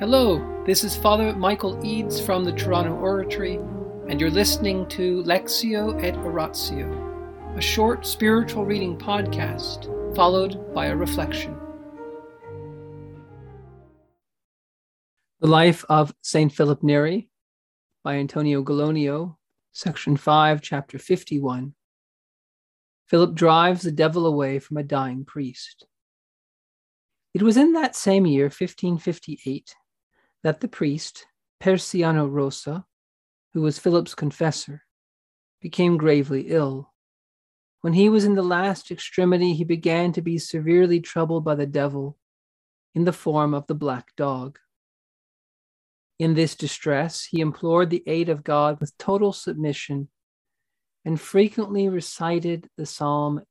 [0.00, 3.60] Hello, this is Father Michael Eads from the Toronto Oratory,
[4.08, 9.86] and you're listening to Lectio et Oratio, a short spiritual reading podcast
[10.16, 11.56] followed by a reflection.
[15.38, 16.52] The Life of St.
[16.52, 17.28] Philip Neri
[18.02, 19.36] by Antonio Gallonio,
[19.70, 21.72] Section 5, Chapter 51.
[23.06, 25.86] Philip drives the devil away from a dying priest.
[27.32, 29.76] It was in that same year, 1558,
[30.44, 31.26] that the priest,
[31.60, 32.84] Persiano Rosa,
[33.54, 34.82] who was Philip's confessor,
[35.60, 36.92] became gravely ill.
[37.80, 41.66] When he was in the last extremity, he began to be severely troubled by the
[41.66, 42.18] devil
[42.94, 44.58] in the form of the black dog.
[46.18, 50.08] In this distress, he implored the aid of God with total submission
[51.04, 53.42] and frequently recited the psalm,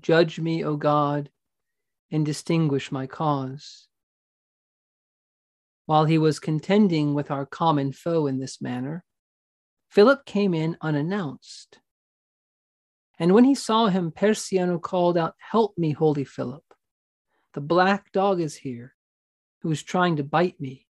[0.00, 1.30] Judge me, O God,
[2.10, 3.87] and distinguish my cause.
[5.88, 9.06] While he was contending with our common foe in this manner,
[9.88, 11.78] Philip came in unannounced.
[13.18, 16.62] And when he saw him, Persiano called out, Help me, holy Philip.
[17.54, 18.96] The black dog is here,
[19.62, 20.86] who is trying to bite me.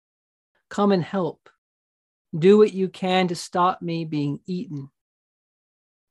[0.67, 1.47] Come and help.
[2.36, 4.89] Do what you can to stop me being eaten.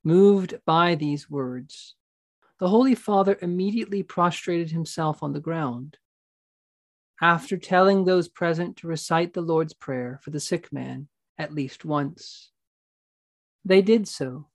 [0.04, 1.96] Moved by these words,
[2.60, 5.98] the Holy Father immediately prostrated himself on the ground
[7.20, 11.84] after telling those present to recite the Lord's Prayer for the sick man at least
[11.84, 12.50] once.
[13.64, 14.46] They did so.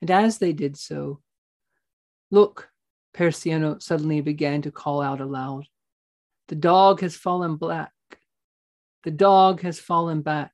[0.00, 1.20] And as they did so,
[2.30, 2.68] look,
[3.14, 5.66] Persiano suddenly began to call out aloud.
[6.48, 7.92] The dog has fallen black.
[9.04, 10.52] The dog has fallen back.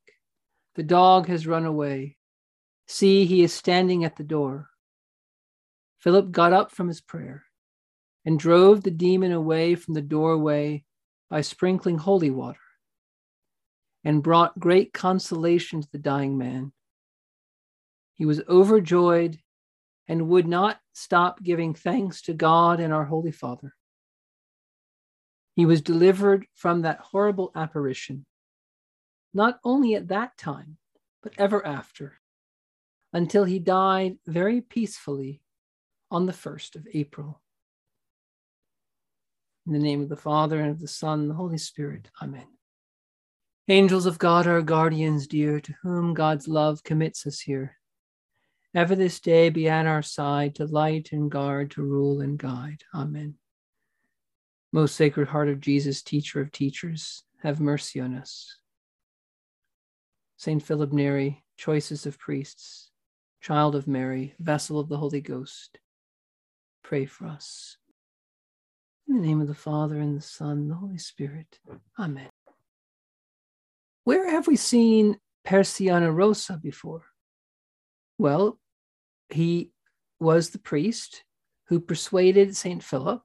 [0.74, 2.16] The dog has run away.
[2.86, 4.68] See, he is standing at the door.
[5.98, 7.44] Philip got up from his prayer
[8.24, 10.84] and drove the demon away from the doorway
[11.28, 12.60] by sprinkling holy water,
[14.04, 16.72] and brought great consolation to the dying man.
[18.14, 19.38] He was overjoyed
[20.08, 23.74] and would not stop giving thanks to God and our Holy Father.
[25.54, 28.26] He was delivered from that horrible apparition,
[29.32, 30.78] not only at that time,
[31.22, 32.20] but ever after,
[33.12, 35.42] until he died very peacefully
[36.10, 37.40] on the 1st of April.
[39.70, 42.10] In the name of the Father, and of the Son, and the Holy Spirit.
[42.20, 42.48] Amen.
[43.68, 47.76] Angels of God, our guardians dear, to whom God's love commits us here,
[48.74, 52.82] ever this day be at our side to light and guard, to rule and guide.
[52.92, 53.36] Amen.
[54.72, 58.56] Most Sacred Heart of Jesus, teacher of teachers, have mercy on us.
[60.36, 62.90] Saint Philip Neri, choicest of priests,
[63.40, 65.78] child of Mary, vessel of the Holy Ghost,
[66.82, 67.76] pray for us.
[69.10, 71.58] In the name of the Father, and the Son, and the Holy Spirit.
[71.98, 72.28] Amen.
[74.04, 77.06] Where have we seen Persiano Rosa before?
[78.18, 78.60] Well,
[79.28, 79.72] he
[80.20, 81.24] was the priest
[81.66, 82.84] who persuaded St.
[82.84, 83.22] Philip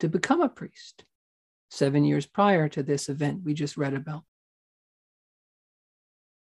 [0.00, 1.04] to become a priest
[1.70, 4.22] seven years prior to this event we just read about.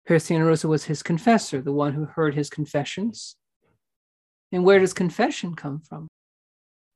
[0.06, 3.36] Persiano Rosa was his confessor, the one who heard his confessions.
[4.52, 6.08] And where does confession come from?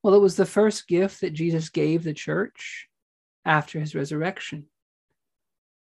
[0.06, 2.87] Well, it was the first gift that Jesus gave the church
[3.44, 4.67] after his resurrection.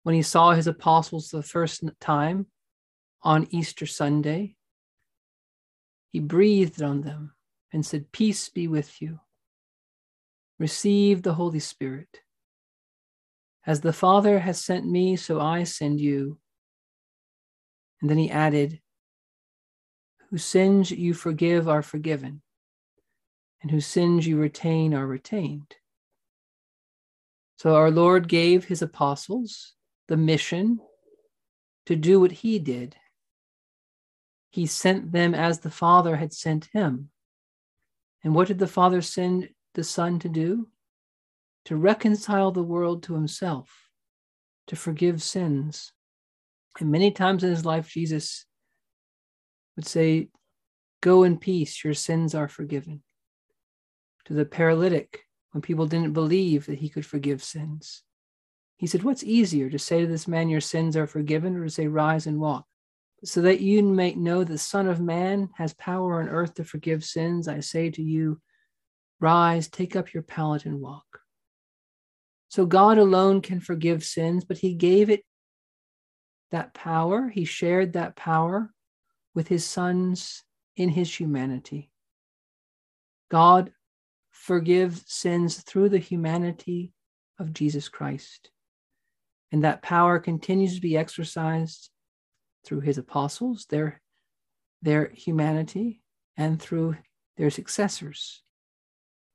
[0.04, 2.48] When he saw his apostles the first time
[3.24, 4.58] on Easter Sunday,
[6.12, 7.34] he breathed on them
[7.72, 9.22] and said, Peace be with you.
[10.60, 12.20] Receive the Holy Spirit.
[13.66, 16.40] As the Father has sent me, so I send you.
[18.02, 18.82] And then he added,
[20.30, 22.42] Whose sins you forgive are forgiven
[23.62, 25.76] and whose sins you retain are retained.
[27.58, 29.74] So our Lord gave his apostles
[30.08, 30.80] the mission
[31.88, 32.96] to do what he did.
[34.50, 37.10] He sent them as the Father had sent him.
[38.24, 40.70] And what did the Father send the Son to do?
[41.66, 43.90] To reconcile the world to himself,
[44.68, 45.92] to forgive sins.
[46.80, 48.46] And many times in his life, Jesus
[49.76, 50.30] would say,
[51.02, 53.04] Go in peace, your sins are forgiven
[54.30, 58.04] to the paralytic when people didn't believe that he could forgive sins.
[58.78, 61.70] He said, What's easier to say to this man, Your sins are forgiven, or to
[61.70, 62.66] say, Rise and walk?
[63.24, 67.04] So that you may know the Son of Man has power on earth to forgive
[67.04, 68.40] sins, I say to you,
[69.20, 71.22] Rise, take up your pallet and walk.
[72.50, 75.26] So God alone can forgive sins, but he gave it
[76.52, 77.30] that power.
[77.30, 78.72] He shared that power
[79.34, 80.44] with his sons
[80.78, 81.90] in his humanity.
[83.32, 83.74] God
[84.50, 86.92] forgive sins through the humanity
[87.38, 88.50] of Jesus Christ.
[89.52, 91.92] And that power continues to be exercised
[92.66, 94.02] through his apostles, their,
[94.82, 96.02] their humanity,
[96.36, 96.98] and through
[97.38, 98.42] their successors.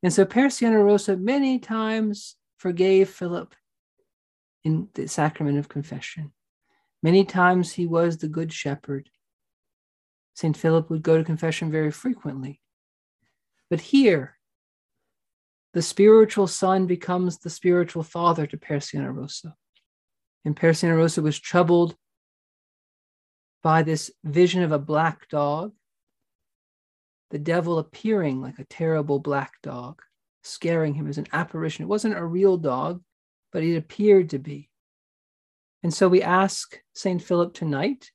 [0.03, 3.55] And so Persiana Rosa many times forgave Philip
[4.65, 6.33] in the sacrament of confession.
[7.05, 9.09] Many times he was the good shepherd.
[10.35, 10.57] St.
[10.57, 12.61] Philip would go to confession very frequently.
[13.71, 14.34] But here,
[15.75, 19.57] the spiritual son becomes the spiritual father to Persiana Rosa.
[20.45, 21.97] And Persiana Rosa was troubled
[23.61, 25.73] by this vision of a black dog,
[27.31, 30.01] the devil appearing like a terrible black dog,
[30.45, 31.83] scaring him as an apparition.
[31.83, 33.03] It wasn't a real dog,
[33.53, 34.71] but it appeared to be.
[35.83, 37.21] And so we ask St.
[37.21, 38.13] Philip tonight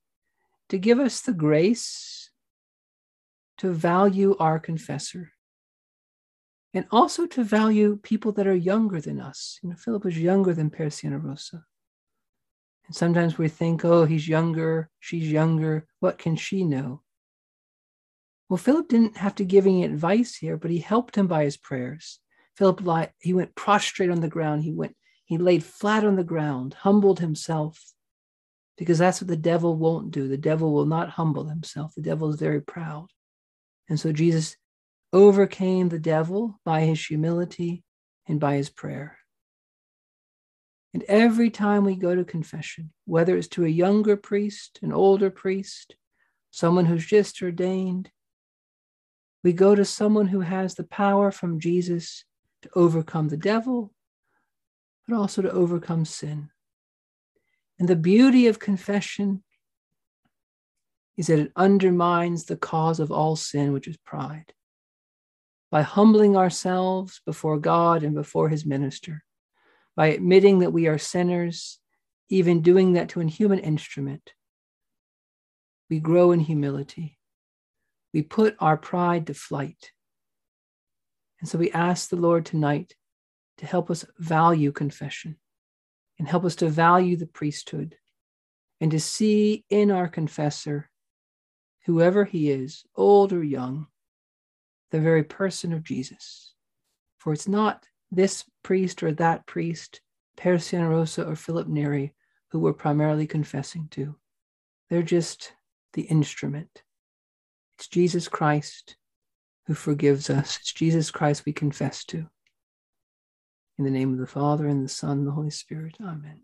[0.69, 2.29] to give us the grace
[3.57, 5.33] to value our confessor
[6.73, 9.59] and also to value people that are younger than us.
[9.63, 11.65] You know, Philip was younger than Persiana Rosa.
[12.87, 17.01] And sometimes we think, oh, he's younger, she's younger, what can she know?
[18.49, 21.57] Well, Philip didn't have to give any advice here, but he helped him by his
[21.57, 22.19] prayers.
[22.57, 22.81] Philip,
[23.19, 24.63] he went prostrate on the ground.
[24.63, 24.95] He went
[25.29, 27.93] he laid flat on the ground, humbled himself,
[28.79, 30.27] because that's what the devil won't do.
[30.27, 31.93] The devil will not humble himself.
[31.93, 33.09] The devil is very proud.
[33.87, 34.57] And so Jesus
[35.11, 37.83] overcame the devil by his humility
[38.27, 39.17] and by his prayer.
[40.93, 45.29] And every time we go to confession, whether it's to a younger priest, an older
[45.29, 45.95] priest,
[46.51, 48.09] someone who's just ordained,
[49.43, 52.25] we go to someone who has the power from Jesus
[52.63, 53.93] to overcome the devil
[55.09, 56.49] but also to overcome sin.
[57.79, 59.43] And the beauty of confession
[61.17, 64.53] is that it undermines the cause of all sin, which is pride.
[65.71, 69.23] By humbling ourselves before God and before his minister,
[69.95, 71.79] by admitting that we are sinners,
[72.29, 74.33] even doing that to a human instrument,
[75.89, 77.17] we grow in humility.
[78.13, 79.91] We put our pride to flight.
[81.39, 82.95] And so we ask the Lord tonight
[83.57, 85.37] to help us value confession
[86.17, 87.95] and help us to value the priesthood
[88.81, 90.89] and to see in our confessor,
[91.85, 93.87] whoever he is, old or young,
[94.91, 96.53] the very person of Jesus.
[97.17, 100.01] For it's not this priest or that priest,
[100.37, 102.13] Persiana Rosa or Philip Neri,
[102.51, 104.15] who we're primarily confessing to.
[104.89, 105.53] They're just
[105.93, 106.83] the instrument.
[107.77, 108.95] It's Jesus Christ
[109.67, 110.57] who forgives us.
[110.57, 112.27] It's Jesus Christ we confess to.
[113.77, 115.95] In the name of the Father, and the Son, and the Holy Spirit.
[116.01, 116.41] Amen.